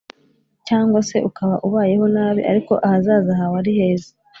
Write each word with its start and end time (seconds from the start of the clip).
cyangwa 0.67 0.99
se 1.09 1.17
ukaba 1.29 1.55
ubayeho 1.67 2.05
nabi 2.15 2.41
ariko 2.51 2.73
ahazaza 2.85 3.31
hawe 3.39 3.55
ari 3.61 3.71
heza 3.79 4.11